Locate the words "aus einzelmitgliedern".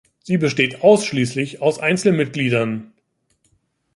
1.61-2.91